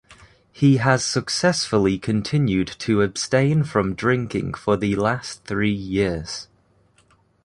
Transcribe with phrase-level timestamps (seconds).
[0.51, 6.47] He has successfully continued to abstain from drinking for the last three years.